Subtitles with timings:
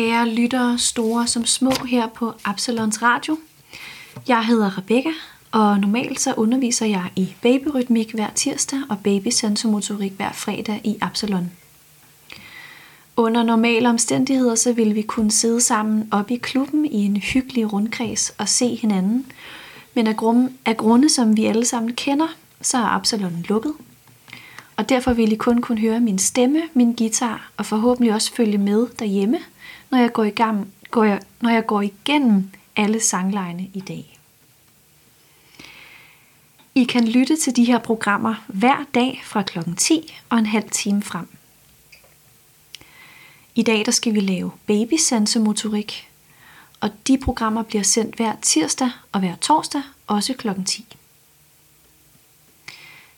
[0.00, 3.38] kære lyttere, store som små her på Absalons Radio.
[4.28, 5.10] Jeg hedder Rebecca,
[5.52, 11.50] og normalt så underviser jeg i babyrytmik hver tirsdag og babysensomotorik hver fredag i Absalon.
[13.16, 17.72] Under normale omstændigheder så vil vi kunne sidde sammen op i klubben i en hyggelig
[17.72, 19.26] rundkreds og se hinanden.
[19.94, 22.28] Men af, grunde, af grunde, som vi alle sammen kender,
[22.62, 23.72] så er Absalon lukket.
[24.76, 28.58] Og derfor vil I kun kunne høre min stemme, min guitar og forhåbentlig også følge
[28.58, 29.38] med derhjemme,
[29.90, 34.18] når jeg går, i gang, går jeg, når jeg går igennem alle sanglejene i dag.
[36.74, 39.58] I kan lytte til de her programmer hver dag fra kl.
[39.76, 41.28] 10 og en halv time frem.
[43.54, 46.08] I dag der skal vi lave babysansemotorik,
[46.80, 50.48] og de programmer bliver sendt hver tirsdag og hver torsdag, også kl.
[50.66, 50.96] 10.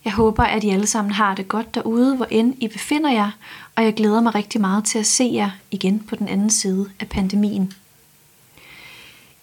[0.05, 3.31] Jeg håber, at I alle sammen har det godt derude, hvor end I befinder jer,
[3.77, 6.91] og jeg glæder mig rigtig meget til at se jer igen på den anden side
[7.01, 7.73] af pandemien.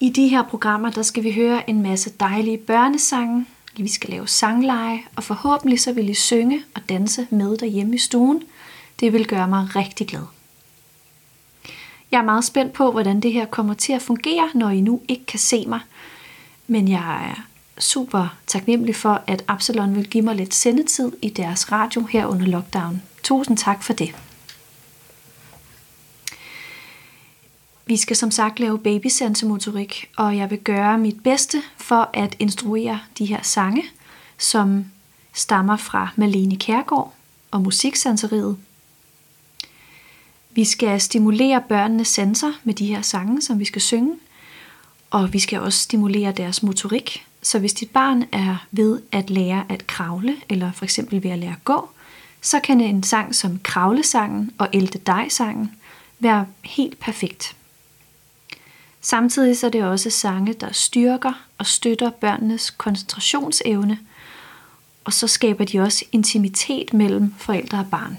[0.00, 4.28] I de her programmer, der skal vi høre en masse dejlige børnesange, vi skal lave
[4.28, 8.42] sangleje, og forhåbentlig så vil I synge og danse med derhjemme i stuen.
[9.00, 10.22] Det vil gøre mig rigtig glad.
[12.10, 15.00] Jeg er meget spændt på, hvordan det her kommer til at fungere, når I nu
[15.08, 15.80] ikke kan se mig.
[16.66, 17.49] Men jeg er
[17.80, 22.46] super taknemmelig for, at Absalon vil give mig lidt sendetid i deres radio her under
[22.46, 23.02] lockdown.
[23.22, 24.14] Tusind tak for det.
[27.86, 33.00] Vi skal som sagt lave babysansemotorik, og jeg vil gøre mit bedste for at instruere
[33.18, 33.84] de her sange,
[34.38, 34.84] som
[35.32, 37.14] stammer fra Malene Kærgaard
[37.50, 38.56] og musiksanseriet.
[40.50, 44.14] Vi skal stimulere børnenes sanser med de her sange, som vi skal synge,
[45.10, 47.26] og vi skal også stimulere deres motorik.
[47.42, 51.38] Så hvis dit barn er ved at lære at kravle, eller for eksempel ved at
[51.38, 51.90] lære at gå,
[52.40, 55.74] så kan en sang som Kravlesangen og Elte Dig-sangen
[56.18, 57.56] være helt perfekt.
[59.00, 63.98] Samtidig så er det også sange, der styrker og støtter børnenes koncentrationsevne,
[65.04, 68.18] og så skaber de også intimitet mellem forældre og barn.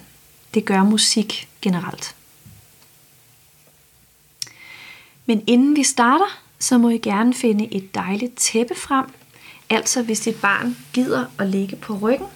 [0.54, 2.16] Det gør musik generelt.
[5.26, 9.06] Men inden vi starter, så må I gerne finde et dejligt tæppe frem,
[9.70, 12.28] altså hvis dit barn gider at ligge på ryggen.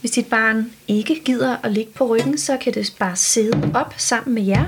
[0.00, 3.94] Hvis dit barn ikke gider at ligge på ryggen, så kan det bare sidde op
[3.96, 4.66] sammen med jer,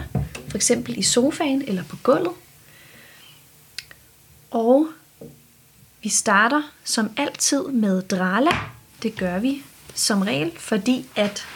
[0.49, 2.33] for eksempel i sofaen eller på gulvet.
[4.51, 4.89] Og
[6.03, 8.51] vi starter som altid med drala.
[9.03, 9.63] Det gør vi
[9.95, 11.47] som regel, fordi at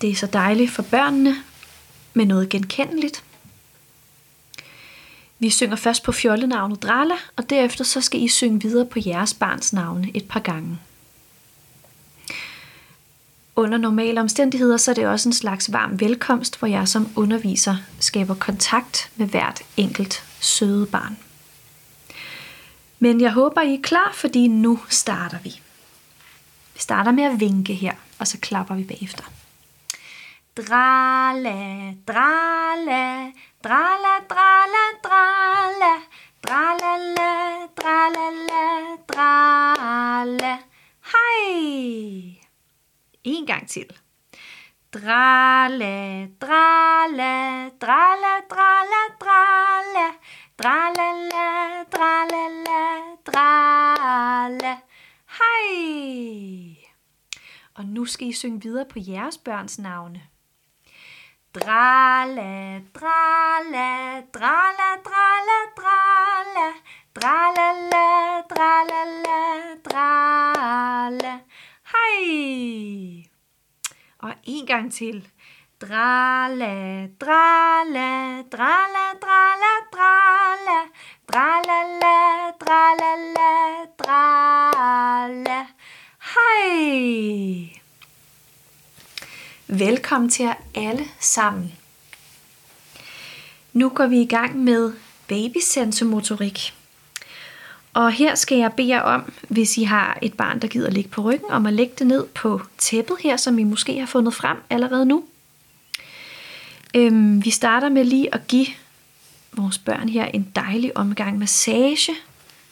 [0.00, 1.36] det er så dejligt for børnene
[2.14, 3.24] med noget genkendeligt.
[5.38, 9.34] Vi synger først på fjollenavnet Drala, og derefter så skal I synge videre på jeres
[9.34, 10.78] barns navne et par gange.
[13.56, 17.76] Under normale omstændigheder så er det også en slags varm velkomst, hvor jeg som underviser
[18.00, 21.16] skaber kontakt med hvert enkelt søde barn.
[22.98, 25.60] Men jeg håber, I er klar, fordi nu starter vi.
[26.74, 29.24] Vi starter med at vinke her, og så klapper vi bagefter.
[30.56, 33.30] Drala, drala,
[33.60, 36.00] drala, drala, drala,
[36.40, 40.58] drala, drala, drala.
[41.12, 42.40] Hej!
[43.22, 43.92] En gang til.
[44.90, 50.06] Drala, drala, drala, drala, drala,
[50.56, 52.80] drala, drala,
[53.26, 54.76] drala.
[55.38, 56.76] Hej!
[57.74, 60.22] Og nu skal I synge videre på jeres børns navne.
[61.56, 66.66] Drala, drala, drala, drala, drala,
[67.14, 69.40] drala, drala,
[69.80, 71.32] drala.
[71.92, 73.30] Hej!
[74.20, 75.24] Og en gang til.
[75.80, 80.78] Drala, drala, drala, drala, drala,
[81.24, 83.50] drala, drala,
[83.96, 85.58] drala.
[86.36, 87.76] Hej!
[89.78, 91.72] Velkommen til jer alle sammen.
[93.72, 94.92] Nu går vi i gang med
[95.28, 96.74] babysensomotorik.
[97.94, 101.10] Og her skal jeg bede jer om, hvis I har et barn, der gider ligge
[101.10, 104.34] på ryggen, om at lægge det ned på tæppet her, som I måske har fundet
[104.34, 105.24] frem allerede nu.
[106.94, 108.66] Øhm, vi starter med lige at give
[109.52, 112.12] vores børn her en dejlig omgang massage.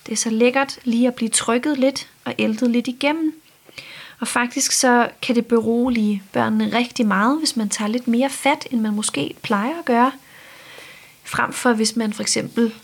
[0.06, 3.34] Det er så lækkert lige at blive trykket lidt og æltet lidt igennem.
[4.20, 8.68] Og faktisk så kan det berolige børnene rigtig meget, hvis man tager lidt mere fat,
[8.70, 10.12] end man måske plejer at gøre.
[11.24, 12.74] Frem for hvis man for eksempel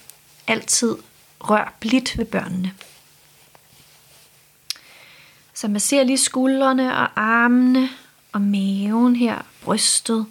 [0.47, 0.97] altid
[1.41, 2.73] rør blidt ved børnene.
[5.55, 7.88] Så man ser lige skuldrene og armene
[8.33, 10.26] og maven her, brystet,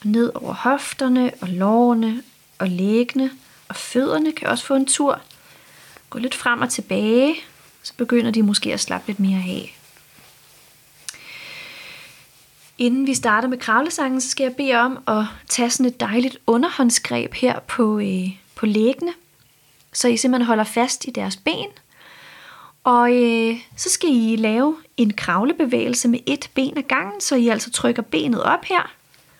[0.00, 2.22] og ned over hofterne og lårene
[2.58, 3.30] og læggene
[3.68, 5.20] og fødderne kan også få en tur.
[6.10, 7.34] Gå lidt frem og tilbage,
[7.82, 9.77] så begynder de måske at slappe lidt mere af.
[12.78, 16.38] Inden vi starter med kravlesangen, så skal jeg bede om at tage sådan et dejligt
[16.46, 19.12] underhåndsgreb her på, øh, på læggene,
[19.92, 21.68] så I simpelthen holder fast i deres ben.
[22.84, 27.48] Og øh, så skal I lave en kravlebevægelse med et ben ad gangen, så I
[27.48, 28.92] altså trykker benet op her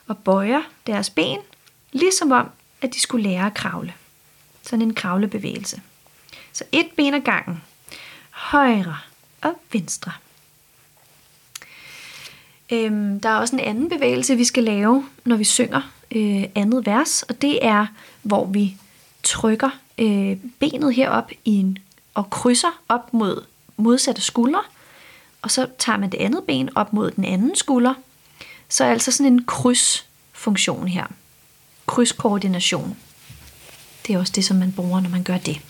[0.07, 1.39] og bøjer deres ben,
[1.93, 2.51] ligesom om,
[2.83, 3.95] at de skulle lære at kravle.
[4.63, 5.81] Sådan en kravlebevægelse.
[6.53, 7.63] Så et ben ad gangen.
[8.31, 8.97] Højre
[9.43, 10.13] og venstre.
[12.73, 15.81] Øhm, der er også en anden bevægelse, vi skal lave, når vi synger
[16.11, 17.87] øh, andet vers, og det er,
[18.23, 18.77] hvor vi
[19.23, 21.79] trykker øh, benet herop i en,
[22.15, 23.45] og krydser op mod
[23.77, 24.63] modsatte skuldre,
[25.43, 27.95] og så tager man det andet ben op mod den anden skulder.
[28.69, 31.07] Så er altså sådan en krydsfunktion her.
[31.87, 32.97] Krydskoordination.
[34.07, 35.61] Det er også det, som man bruger, når man gør det.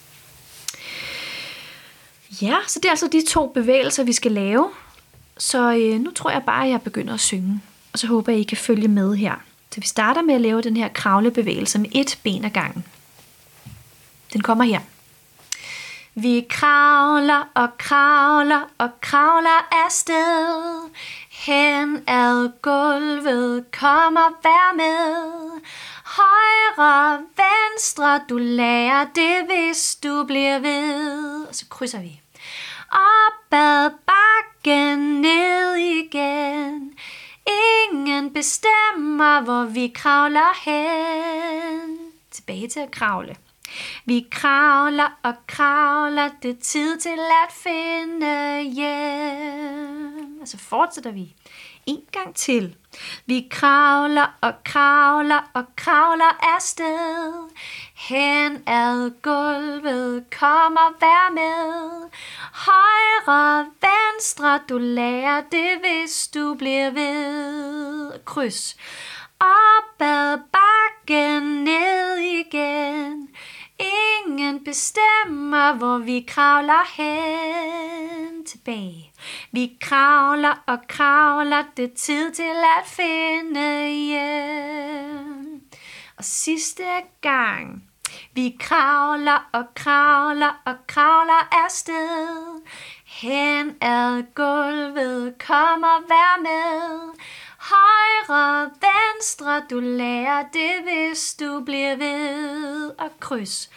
[2.43, 4.71] Ja, så det er altså de to bevægelser, vi skal lave.
[5.39, 7.61] Så øh, nu tror jeg bare, at jeg begynder at synge.
[7.93, 9.35] Og så håber jeg, I kan følge med her.
[9.71, 12.85] Så vi starter med at lave den her kravlebevægelse med et ben ad gangen.
[14.33, 14.81] Den kommer her.
[16.15, 20.91] Vi kravler og kravler og kravler afsted.
[21.31, 25.61] Hen ad gulvet kommer vær med.
[26.05, 31.47] Højre, venstre, du lærer det, hvis du bliver ved.
[31.49, 32.21] Og så krydser vi.
[32.91, 36.95] Opad bakken bakken, ned igen.
[37.93, 41.99] Ingen bestemmer, hvor vi kravler hen.
[42.31, 43.37] Tilbage til at kravle.
[44.05, 50.41] Vi kravler og kravler, det er tid til at finde hjem.
[50.41, 51.35] Og så fortsætter vi.
[51.89, 52.77] En gang til.
[53.27, 57.51] Vi kravler og kravler og kravler afsted.
[57.95, 62.11] Hen ad gulvet kommer vær med.
[62.53, 68.25] Højre, venstre, du lærer det, hvis du bliver ved.
[68.25, 68.77] Kryds.
[69.41, 73.29] Op ad bakken, ned igen.
[73.79, 79.13] Ingen bestemmer, hvor vi kravler hen tilbage.
[79.53, 85.63] Vi kravler og kravler, det er tid til at finde hjem.
[86.17, 86.85] Og sidste
[87.21, 87.85] gang.
[88.35, 92.63] Vi kravler og kravler og kravler afsted.
[93.05, 97.11] Hen ad gulvet kommer vær med.
[97.59, 103.71] Højre, venstre, du lærer det, hvis du bliver ved og kryds.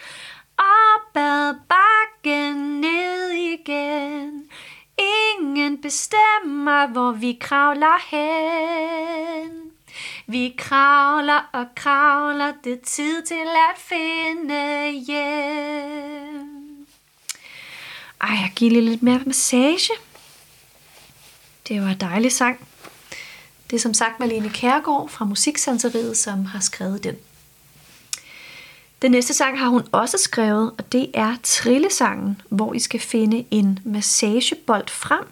[0.58, 4.50] Op ad bakken, ned igen.
[4.98, 9.60] Ingen bestemmer, hvor vi kravler hen.
[10.26, 16.86] Vi kravler og kravler, det er tid til at finde hjem.
[18.20, 19.92] Ej, jeg giver lige lidt mere massage.
[21.68, 22.68] Det var en dejlig sang.
[23.72, 27.16] Det er som sagt Malene Kærgaard fra Musiksanseriet, som har skrevet den.
[29.02, 33.44] Den næste sang har hun også skrevet, og det er Trillesangen, hvor I skal finde
[33.50, 35.24] en massagebold frem.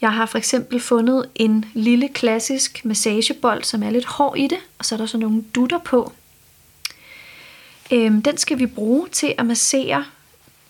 [0.00, 4.58] Jeg har for eksempel fundet en lille klassisk massagebold, som er lidt hård i det,
[4.78, 6.12] og så er der så nogle dutter på.
[7.90, 10.04] Øhm, den skal vi bruge til at massere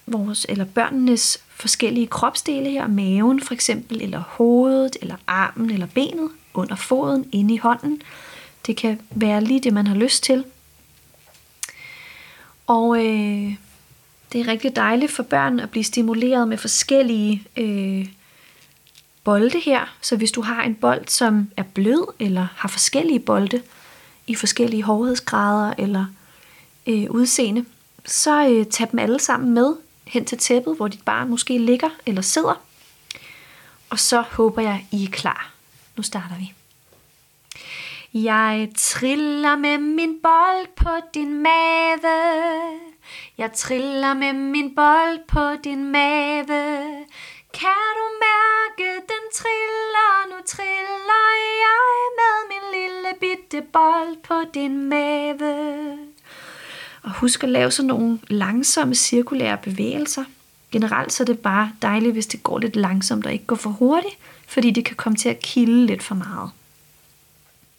[0.07, 6.31] vores eller børnenes forskellige kropsdele her, maven for eksempel, eller hovedet, eller armen, eller benet,
[6.55, 8.03] under foden, inde i hånden.
[8.67, 10.45] Det kan være lige det, man har lyst til.
[12.67, 13.55] Og øh,
[14.33, 18.07] det er rigtig dejligt for børn at blive stimuleret med forskellige øh,
[19.25, 19.97] bolde her.
[20.01, 23.63] Så hvis du har en bold, som er blød, eller har forskellige bolde
[24.27, 26.07] i forskellige hårdhedsgrader eller
[26.87, 27.65] øh, udseende,
[28.07, 29.75] så øh, tag dem alle sammen med
[30.07, 32.63] hen til tæppet, hvor dit barn måske ligger eller sidder.
[33.91, 35.53] Og så håber jeg, I er klar.
[35.97, 36.53] Nu starter vi.
[38.15, 42.79] Jeg triller med min bold på din mave.
[43.39, 46.85] Jeg triller med min bold på din mave.
[47.55, 50.29] Kan du mærke, den triller?
[50.31, 51.27] Nu triller
[51.65, 51.85] jeg
[52.19, 56.14] med min lille bitte bold på din mave.
[57.05, 60.25] Og husk at lave sådan nogle langsomme cirkulære bevægelser.
[60.73, 63.71] Generelt så er det bare dejligt, hvis det går lidt langsomt og ikke går for
[63.71, 64.19] hurtigt,
[64.49, 66.51] fordi det kan komme til at kilde lidt for meget.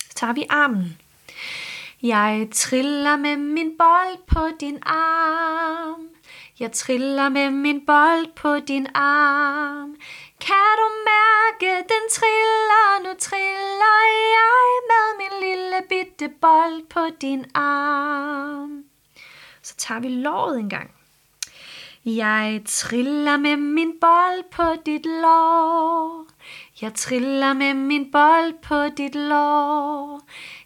[0.10, 0.98] Så tager vi armen.
[2.03, 6.08] Jeg triller med min bold på din arm.
[6.60, 9.96] Jeg triller med min bold på din arm.
[10.39, 13.98] Kan du mærke, den triller, nu triller
[14.38, 18.85] jeg med min lille bitte bold på din arm.
[19.65, 20.91] Så tager vi låret en gang.
[22.05, 26.27] Jeg triller med min bold på dit lår.
[26.81, 30.22] Jeg triller med min bold på dit lår.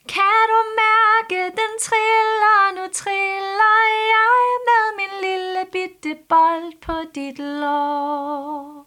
[0.10, 3.77] Kan du mærke, den triller, nu triller
[4.15, 4.39] jeg
[4.70, 8.86] med min lille bitte bold på dit lår.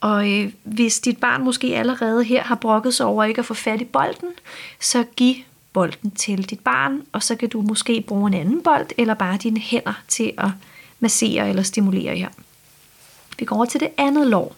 [0.00, 3.54] Og øh, hvis dit barn måske allerede her har brokket sig over ikke at få
[3.54, 4.32] fat i bolden,
[4.80, 5.34] så giv
[5.76, 9.36] bolden til dit barn, og så kan du måske bruge en anden bold, eller bare
[9.36, 10.50] dine hænder til at
[11.00, 12.28] massere eller stimulere her.
[13.38, 14.56] Vi går over til det andet lår.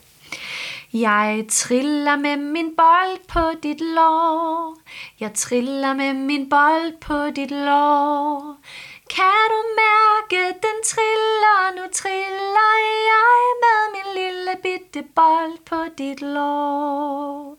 [0.93, 4.79] Jeg triller med min bold på dit lår.
[5.21, 8.57] Jeg triller med min bold på dit lår.
[9.17, 12.71] Kan du mærke, den triller, nu triller
[13.11, 17.57] jeg med min lille bitte bold på dit lår.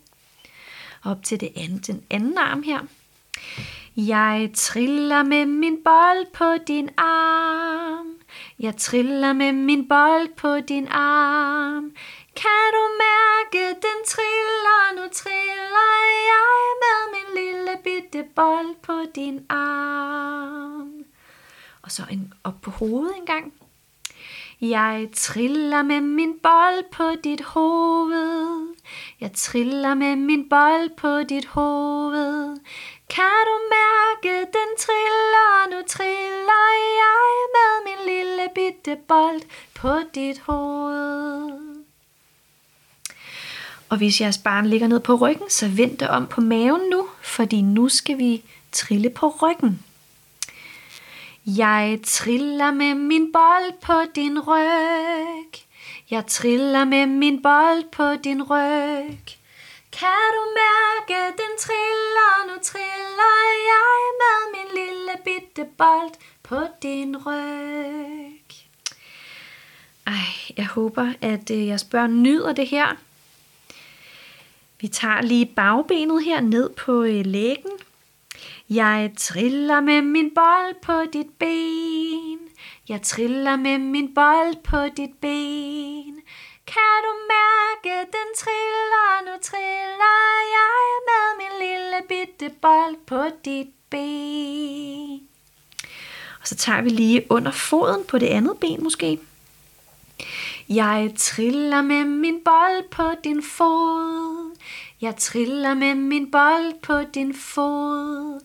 [1.04, 2.80] Op til det andet, den anden arm her.
[4.08, 8.06] Jeg triller med min bold på din arm.
[8.58, 11.92] Jeg triller med min bold på din arm.
[12.36, 15.92] Kan du mærke, den triller, nu triller
[16.32, 21.04] jeg med min lille bitte bold på din arm.
[21.82, 23.52] Og så en op på hovedet en gang.
[24.60, 28.74] Jeg triller med min bold på dit hoved.
[29.20, 32.56] Jeg triller med min bold på dit hoved.
[33.10, 36.66] Kan du mærke, den triller, nu triller
[37.00, 39.40] jeg med min lille bitte bold
[39.74, 41.84] på dit hoved.
[43.88, 47.08] Og hvis jeres barn ligger ned på ryggen, så vend det om på maven nu,
[47.22, 49.82] fordi nu skal vi trille på ryggen.
[51.46, 55.52] Jeg triller med min bold på din ryg.
[56.10, 59.39] Jeg triller med min bold på din ryg.
[60.00, 63.36] Kan du mærke, den triller, nu triller
[63.70, 66.10] jeg med min lille bitte bold
[66.42, 68.50] på din ryg.
[70.06, 72.96] Ej, jeg håber, at jeg jeres børn nyder det her.
[74.80, 77.78] Vi tager lige bagbenet her ned på øh, lægen.
[78.70, 82.38] Jeg triller med min bold på dit ben.
[82.88, 86.20] Jeg triller med min bold på dit ben.
[86.74, 90.18] Kan du mærke, den triller, nu triller
[90.56, 95.28] jeg med min lille bitte bold på dit ben.
[96.40, 99.18] Og så tager vi lige under foden på det andet ben måske.
[100.68, 104.56] Jeg triller med min bold på din fod.
[105.00, 108.40] Jeg triller med min bold på din fod.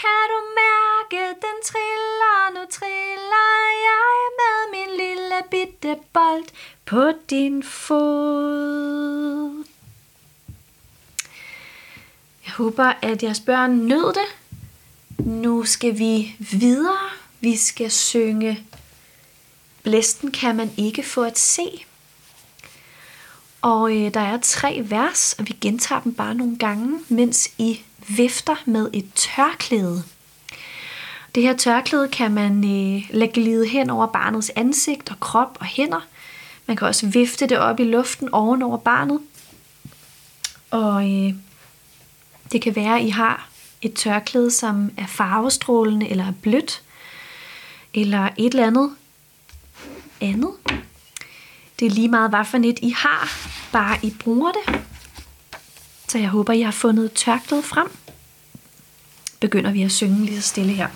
[0.00, 3.52] Kan du mærke, den triller, nu triller
[3.88, 6.44] jeg med min lille bitte bold
[6.84, 9.64] på din fod.
[12.44, 14.36] Jeg håber, at jeres børn nød det.
[15.26, 17.10] Nu skal vi videre.
[17.40, 18.66] Vi skal synge
[19.82, 21.84] Blæsten kan man ikke få at se.
[23.62, 27.80] Og øh, der er tre vers, og vi gentager dem bare nogle gange, mens I
[28.08, 30.04] vifter med et tørklæde.
[31.34, 35.66] Det her tørklæde kan man øh, lægge glide hen over barnets ansigt og krop og
[35.66, 36.06] hænder.
[36.66, 39.20] Man kan også vifte det op i luften oven over barnet.
[40.70, 41.34] Og øh,
[42.52, 43.48] det kan være, at I har
[43.82, 46.82] et tørklæde, som er farvestrålende eller er blødt,
[47.94, 48.90] eller et eller andet
[50.20, 50.50] andet.
[51.80, 54.80] Det er lige meget, hvad for net I har, bare I bruger det.
[56.08, 57.90] Så jeg håber, I har fundet tørklædet frem.
[59.40, 60.88] Begynder vi at synge lige så stille her.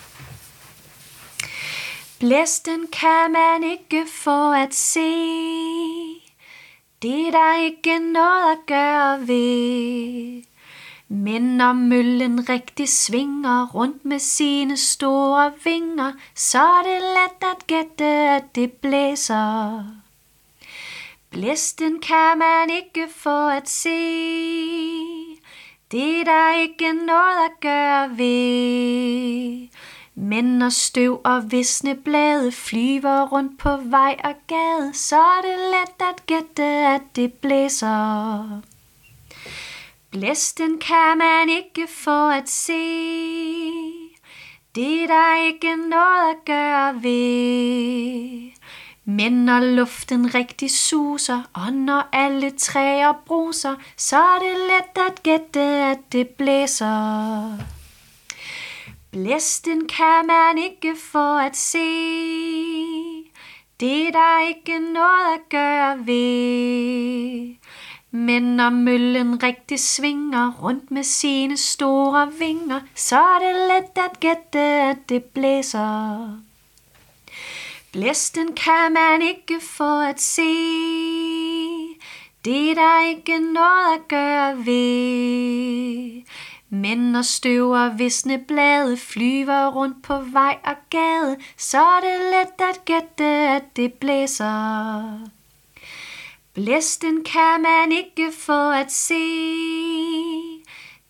[2.19, 5.11] Blæsten kan man ikke få at se.
[7.03, 10.43] Det er der ikke noget at gøre ved.
[11.09, 17.67] Men når møllen rigtig svinger rundt med sine store vinger, så er det let at
[17.67, 19.85] gætte, at det blæser.
[21.31, 24.01] Blæsten kan man ikke få at se.
[25.91, 29.69] Det er der ikke noget at gøre ved.
[30.15, 35.59] Men når støv og visne blade flyver rundt på vej og gade, så er det
[35.59, 38.61] let at gætte, at det blæser.
[40.11, 42.83] Blæsten kan man ikke få at se.
[44.75, 48.60] Det er der ikke noget at gøre ved.
[49.17, 55.23] Men når luften rigtig suser, og når alle træer bruser, så er det let at
[55.23, 57.59] gætte, at det blæser.
[59.11, 61.79] Blæsten kan man ikke få at se.
[63.81, 67.57] Det er der ikke noget at gøre ved.
[68.11, 74.21] Men når møllen rigtig svinger rundt med sine store vinger, så er det let at
[74.21, 76.50] gætte, at det blæser.
[77.93, 80.53] Blæsten kan man ikke få at se.
[82.45, 86.23] Det er der ikke noget at gøre ved.
[86.71, 92.21] Men når støv og visne blade flyver rundt på vej og gade, så er det
[92.21, 95.19] let at gætte, at det blæser.
[96.55, 99.25] Blæsten kan man ikke få at se.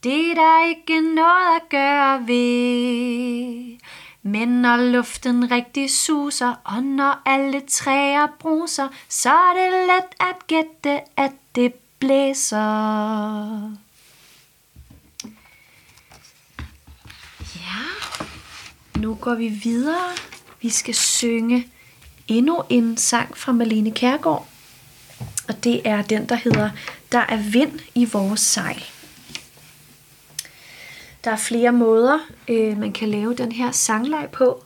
[0.04, 3.78] Det er der ikke noget at gøre ved.
[4.22, 10.46] Men når luften rigtig suser, og når alle træer bruser, så er det let at
[10.46, 12.56] gætte, at det blæser.
[17.56, 17.82] Ja,
[18.96, 20.16] nu går vi videre.
[20.62, 21.68] Vi skal synge
[22.28, 24.48] endnu en sang fra Malene Kærgaard.
[25.48, 26.70] Og det er den, der hedder
[27.12, 28.84] Der er vind i vores sejl.
[31.24, 34.64] Der er flere måder, øh, man kan lave den her sangleg på.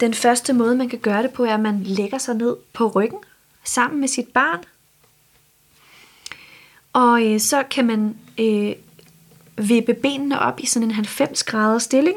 [0.00, 2.88] Den første måde, man kan gøre det på, er, at man lægger sig ned på
[2.88, 3.18] ryggen
[3.64, 4.64] sammen med sit barn.
[6.92, 8.72] Og øh, så kan man øh,
[9.68, 12.16] vippe benene op i sådan en 90 grader stilling.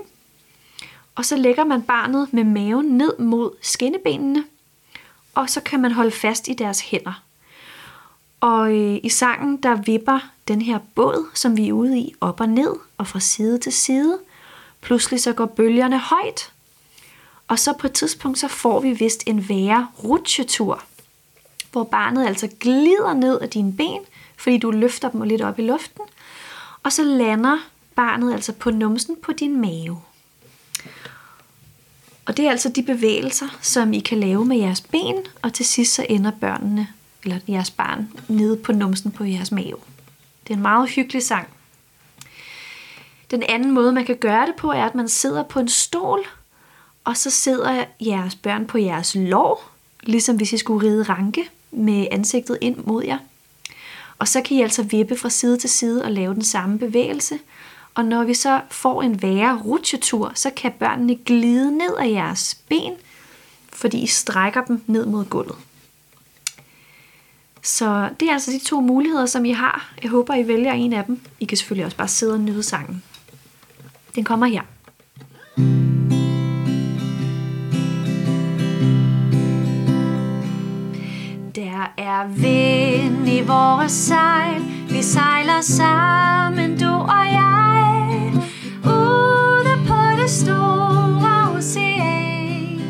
[1.15, 4.43] Og så lægger man barnet med maven ned mod skinnebenene.
[5.35, 7.23] Og så kan man holde fast i deres hænder.
[8.39, 12.41] Og øh, i sangen, der vipper den her båd, som vi er ude i, op
[12.41, 14.17] og ned og fra side til side.
[14.81, 16.51] Pludselig så går bølgerne højt.
[17.47, 20.83] Og så på et tidspunkt, så får vi vist en værre rutsjetur,
[21.71, 24.01] hvor barnet altså glider ned af dine ben,
[24.37, 26.03] fordi du løfter dem lidt op i luften,
[26.83, 27.57] og så lander
[27.95, 30.01] barnet altså på numsen på din mave.
[32.25, 35.65] Og det er altså de bevægelser, som I kan lave med jeres ben, og til
[35.65, 36.87] sidst så ender børnene,
[37.23, 39.77] eller jeres barn, nede på numsen på jeres mave.
[40.43, 41.47] Det er en meget hyggelig sang.
[43.31, 46.19] Den anden måde, man kan gøre det på, er, at man sidder på en stol,
[47.03, 49.71] og så sidder jeres børn på jeres lår,
[50.03, 53.17] ligesom hvis I skulle ride ranke med ansigtet ind mod jer.
[54.17, 57.39] Og så kan I altså vippe fra side til side og lave den samme bevægelse.
[57.95, 62.57] Og når vi så får en værre rutsjetur, så kan børnene glide ned af jeres
[62.69, 62.93] ben,
[63.73, 65.55] fordi I strækker dem ned mod gulvet.
[67.61, 69.93] Så det er altså de to muligheder, som I har.
[70.03, 71.19] Jeg håber, I vælger en af dem.
[71.39, 73.03] I kan selvfølgelig også bare sidde og nyde sangen.
[74.15, 74.61] Den kommer her.
[81.55, 88.31] Der er vind i vores sejl, vi sejler sammen, du og jeg,
[88.85, 92.81] ude på det store ocean.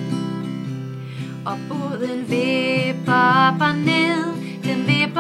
[1.45, 4.28] Og båden vipper op og ned,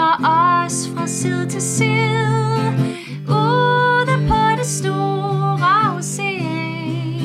[0.09, 2.73] for os fra side til side,
[3.27, 7.19] ude på det store ocean.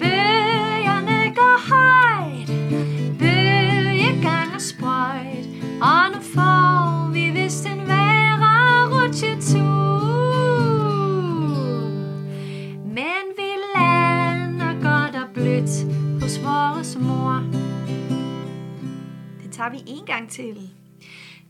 [0.00, 2.48] Bøgerne går højt,
[3.18, 5.46] bølgegang og sprøjt,
[5.80, 9.62] og nu får vi vist en værre rutsjetur.
[12.84, 15.86] Men vi lander godt og blødt
[16.22, 17.61] hos vores mor.
[19.62, 20.70] Tager vi en gang til.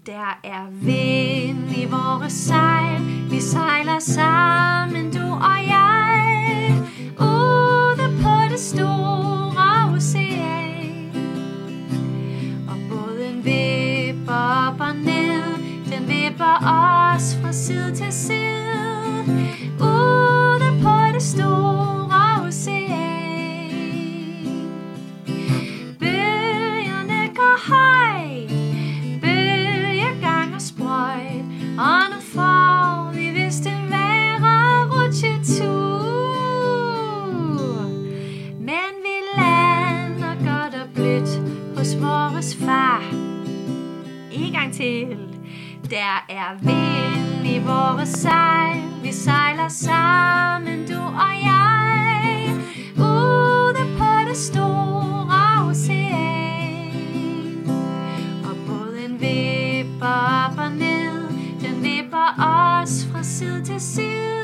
[0.06, 6.74] Der er vind i vores sejl, vi sejler sammen, du og jeg,
[7.20, 11.12] ude på det store ocean.
[12.68, 15.42] Og båden vipper op og ned,
[15.92, 16.56] den vipper
[17.16, 19.24] os fra side til side,
[19.80, 22.01] ude på det store
[44.82, 45.18] til.
[45.90, 52.54] Der er vind i vores sejl, vi sejler sammen, du og jeg,
[52.96, 56.90] ude på det store ocean.
[58.44, 61.28] Og båden vipper op og ned,
[61.60, 64.41] den vipper os fra side til side,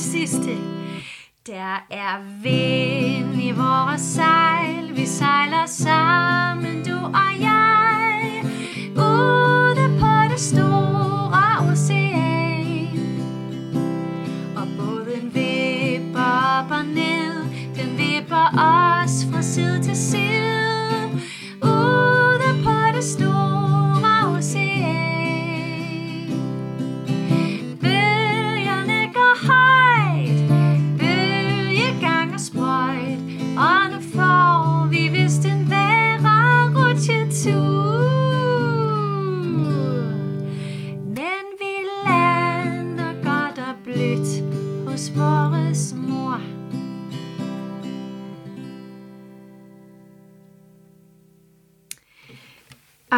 [0.00, 0.56] sidste.
[1.46, 6.29] Der er vind i vores sejl, vi sejler sammen,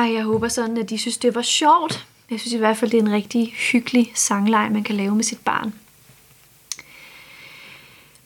[0.02, 2.06] Ej, jeg håber sådan, at de synes, det var sjovt.
[2.30, 5.24] Jeg synes i hvert fald, det er en rigtig hyggelig sangleg, man kan lave med
[5.24, 5.74] sit barn.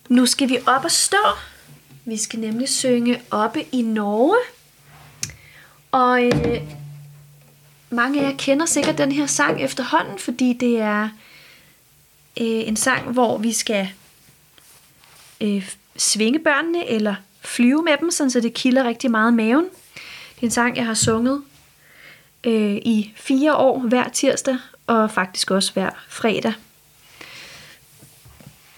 [0.09, 1.17] Nu skal vi op og stå.
[2.05, 4.37] Vi skal nemlig synge oppe i Norge.
[5.93, 6.63] Og øh,
[7.91, 11.03] mange af jer kender sikkert den her sang efterhånden, fordi det er
[12.41, 13.89] øh, en sang, hvor vi skal
[15.41, 19.65] øh, svinge børnene eller flyve med dem, sådan så det kilder rigtig meget maven.
[20.35, 21.43] Det er en sang, jeg har sunget
[22.47, 26.53] øh, i fire år hver tirsdag, og faktisk også hver fredag.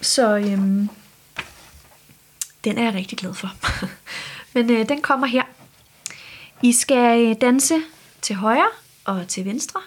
[0.01, 0.89] Så øhm,
[2.63, 3.49] den er jeg rigtig glad for.
[4.53, 5.43] Men øh, den kommer her.
[6.61, 7.75] I skal øh, danse
[8.21, 8.69] til højre
[9.05, 9.81] og til venstre.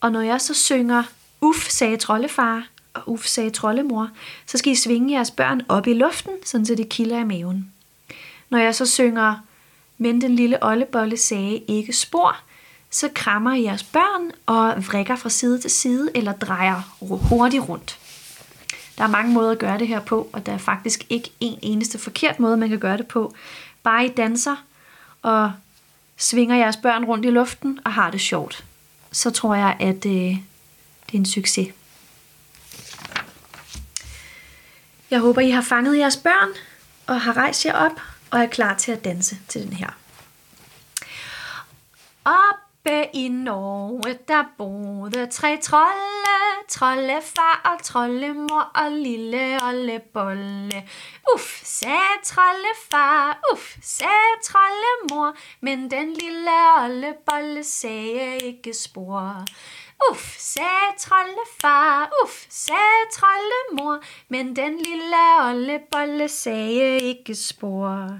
[0.00, 1.02] Og når jeg så synger
[1.40, 4.08] Uff, sagde troldefar, og Uff, sagde troldemor,
[4.46, 7.72] så skal I svinge jeres børn op i luften, sådan så det kilder i maven.
[8.50, 9.36] Når jeg så synger
[9.98, 12.36] Men den lille ollebolle sagde ikke spor,
[12.94, 17.98] så krammer I jeres børn og vrikker fra side til side eller drejer hurtigt rundt.
[18.98, 21.58] Der er mange måder at gøre det her på, og der er faktisk ikke en
[21.62, 23.34] eneste forkert måde, man kan gøre det på.
[23.82, 24.56] Bare I danser
[25.22, 25.52] og
[26.16, 28.64] svinger jeres børn rundt i luften og har det sjovt.
[29.12, 31.68] Så tror jeg, at øh, det er en succes.
[35.10, 36.48] Jeg håber, I har fanget jeres børn
[37.06, 39.90] og har rejst jer op og er klar til at danse til den her.
[42.86, 50.88] Oppe i Norge, der boede tre trolde, troldefar og trollemor og lille Olle Bolle.
[51.34, 56.50] Uff, sagde troldefar, uff, sagde trollemor, men den lille
[56.82, 59.44] Olle Bolle sagde ikke spor.
[60.10, 68.18] Uff, sagde troldefar, uff, sagde trollemor, men den lille Olle Bolle sagde ikke spor.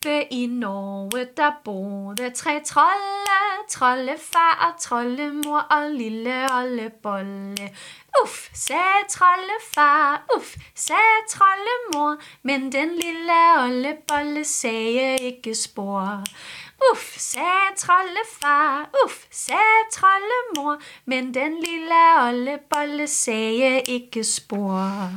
[0.00, 7.70] Oppe i Norge, der boede tre trolde, troldefar og trollemor og lille ollebolle.
[8.22, 16.22] Uff, sagde troldefar, uff, sagde trollemor, men den lille ollebolle sagde ikke spor.
[16.92, 25.10] Uff, sagde troldefar, uff, sagde trollemor, men den lille ollebolle sagde ikke spor.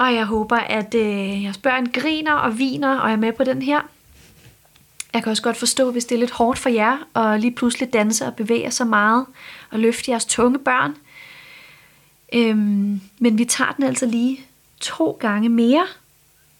[0.00, 3.62] Og jeg håber, at øh, jeres børn griner og viner og er med på den
[3.62, 3.80] her.
[5.14, 7.92] Jeg kan også godt forstå, hvis det er lidt hårdt for jer, og lige pludselig
[7.92, 9.26] danse og bevæge så meget,
[9.70, 10.96] og løfte jeres tunge børn.
[12.32, 14.40] Øhm, men vi tager den altså lige
[14.80, 15.86] to gange mere,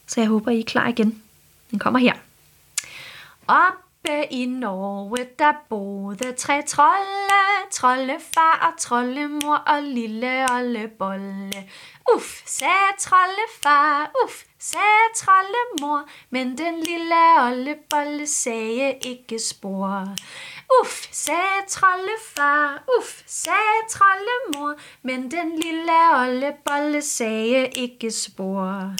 [0.07, 1.21] så jeg håber, I er klar igen.
[1.71, 2.13] Den kommer her.
[4.03, 11.51] Oppe i Norge, der boede tre trolde, troldefar og trollemor og lille ollebolle.
[12.15, 20.07] Uff, sagde troldefar, uff, sagde trollemor, men den lille ollebolle sagde ikke spor.
[20.81, 28.95] Uff, sagde troldefar, uff, sagde trollemor, men den lille ollebolle sagde ikke spor.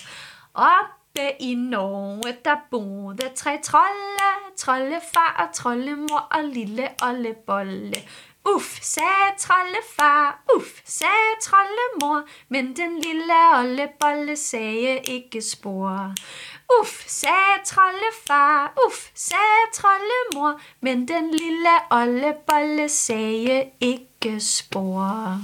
[1.11, 7.95] Oppe i Norge, der boede tre trolde, troldefar og trollemor og lille ollebolle.
[8.45, 16.13] Uff, sagde troldefar, uff, sagde trollemor, men den lille ollebolle sagde ikke spor.
[16.81, 25.37] Uff, sagde troldefar, uff, sagde trollemor, men den lille ollebolle sagde ikke spor.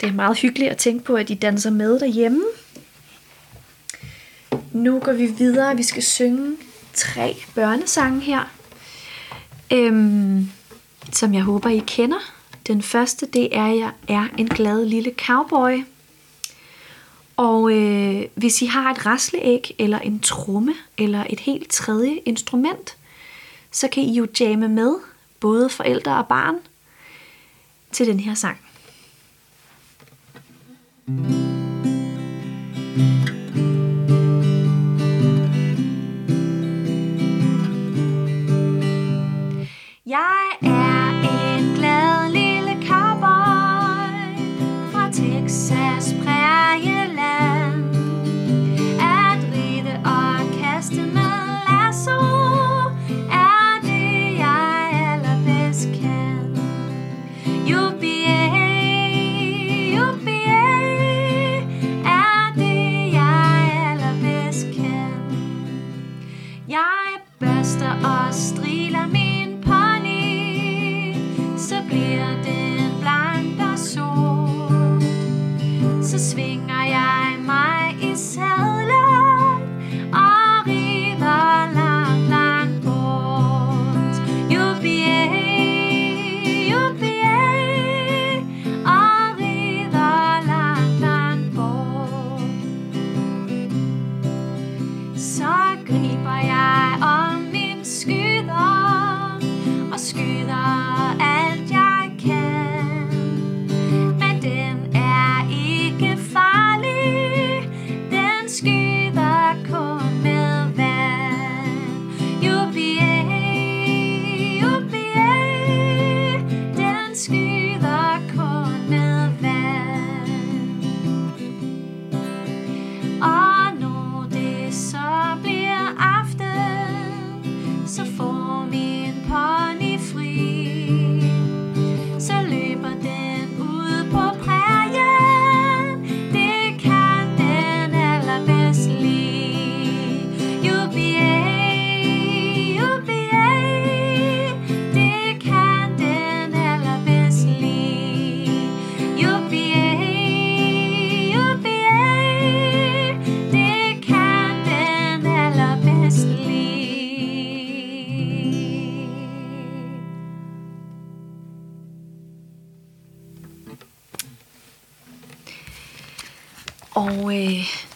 [0.00, 2.44] Det er meget hyggeligt at tænke på, at I danser med derhjemme.
[4.72, 5.76] Nu går vi videre.
[5.76, 6.56] Vi skal synge
[6.94, 8.50] tre børnesange her,
[9.72, 10.50] øhm,
[11.12, 12.32] som jeg håber, I kender.
[12.66, 15.84] Den første, det er, jeg er en glad lille cowboy.
[17.36, 22.96] Og øh, hvis I har et rasleæg, eller en tromme, eller et helt tredje instrument,
[23.70, 24.94] så kan I jo jamme med,
[25.40, 26.54] både forældre og barn,
[27.92, 28.63] til den her sang.
[31.06, 31.43] Mm-hmm.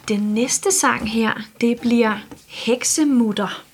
[0.09, 3.65] Den næste sang her, det bliver Heksemutter.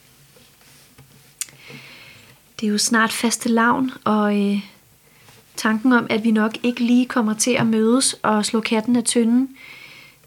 [2.60, 4.60] Det er jo snart faste lavn, og øh,
[5.56, 9.04] tanken om, at vi nok ikke lige kommer til at mødes og slå katten af
[9.04, 9.56] tynden,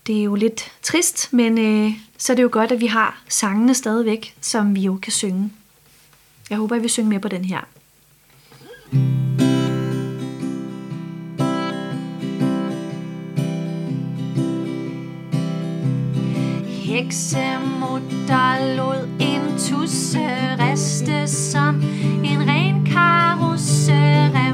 [0.07, 3.23] det er jo lidt trist, men øh, så er det jo godt, at vi har
[3.29, 5.51] sangene stadigvæk, som vi jo kan synge.
[6.49, 7.61] Jeg håber, at vi synger med på den her.
[8.91, 9.16] Mm.
[16.97, 21.81] heksemutter lod en tusse riste som
[22.23, 24.46] en ren karusserest.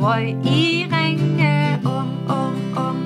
[0.00, 2.98] røg i ringe, um, um, um.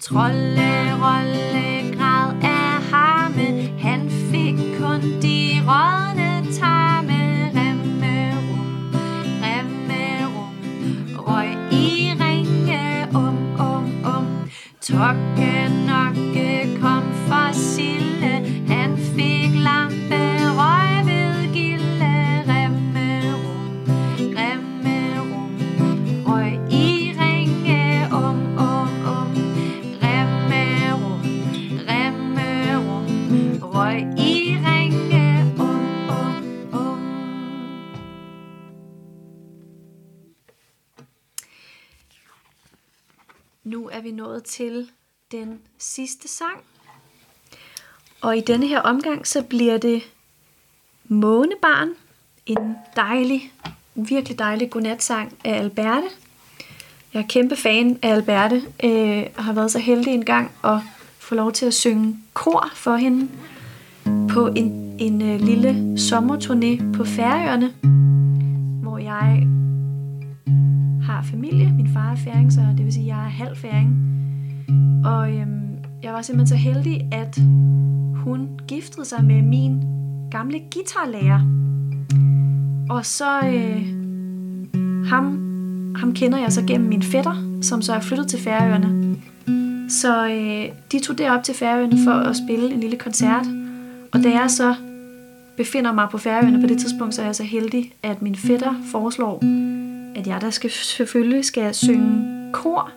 [0.00, 7.50] Trolle, rolle, grad af harme, han fik kun de rådne tarme.
[7.56, 8.94] Remme, rum,
[9.42, 10.54] remme, rum,
[11.26, 14.26] røg i ringe, um, um, um.
[14.80, 15.43] Tokke
[44.04, 44.90] vi nået til
[45.32, 46.60] den sidste sang.
[48.20, 50.02] Og i denne her omgang, så bliver det
[51.08, 51.88] Månebarn,
[52.46, 53.52] en dejlig,
[53.94, 56.06] virkelig dejlig godnatsang af Alberte.
[57.14, 60.78] Jeg er kæmpe fan af Alberte, øh, og har været så heldig en gang at
[61.18, 63.28] få lov til at synge kor for hende
[64.04, 67.74] på en, en øh, lille sommerturné på Færøerne,
[68.82, 69.53] hvor jeg
[71.24, 71.72] familie.
[71.72, 73.90] Min far er færing, så det vil sige, at jeg er halv færing.
[75.04, 75.64] Og øhm,
[76.02, 77.38] jeg var simpelthen så heldig, at
[78.14, 79.82] hun giftede sig med min
[80.30, 81.40] gamle guitarlærer.
[82.90, 83.86] Og så øh,
[85.06, 85.24] ham,
[85.96, 89.16] ham kender jeg så gennem min fætter, som så er flyttet til Færøerne.
[89.88, 93.46] Så øh, de tog derop til Færøerne for at spille en lille koncert.
[94.12, 94.74] Og da jeg så
[95.56, 98.74] befinder mig på Færøerne på det tidspunkt, så er jeg så heldig, at min fætter
[98.92, 99.42] foreslår,
[100.14, 102.90] at jeg der skal, selvfølgelig skal synge kor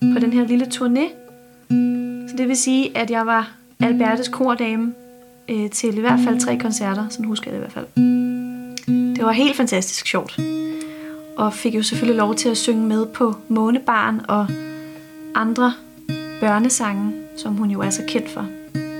[0.00, 1.08] på den her lille turné.
[2.28, 4.92] Så det vil sige, at jeg var Albertes kordame
[5.48, 7.86] øh, til i hvert fald tre koncerter, sådan husker jeg det i hvert fald.
[9.16, 10.40] Det var helt fantastisk sjovt.
[11.36, 14.46] Og fik jo selvfølgelig lov til at synge med på Månebarn og
[15.34, 15.72] andre
[16.40, 18.46] børnesange, som hun jo er så kendt for.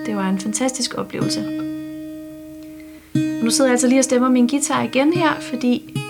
[0.07, 1.41] Det var en fantastisk oplevelse.
[3.15, 6.02] Og nu sidder jeg altså lige og stemmer min guitar igen her, fordi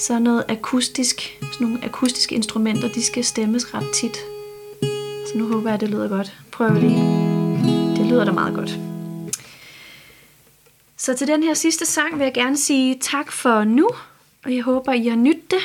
[0.00, 4.16] så noget akustisk, sådan nogle akustiske instrumenter, de skal stemmes ret tit.
[5.26, 6.38] Så nu håber jeg, at det lyder godt.
[6.52, 7.00] Prøv lige.
[7.96, 8.78] Det lyder da meget godt.
[10.96, 13.88] Så til den her sidste sang vil jeg gerne sige tak for nu,
[14.44, 15.62] og jeg håber, I har nydt det.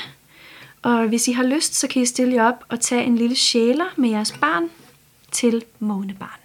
[0.81, 3.35] Og hvis I har lyst, så kan I stille jer op og tage en lille
[3.35, 4.69] sjæler med jeres barn
[5.31, 6.44] til månebarn.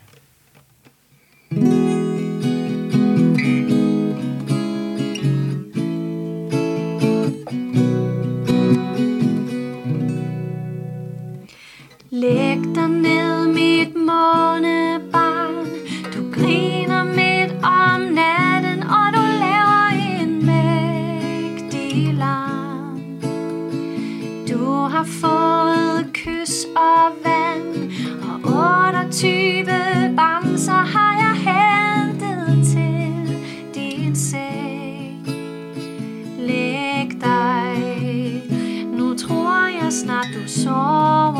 [40.10, 41.39] Tror jeg snart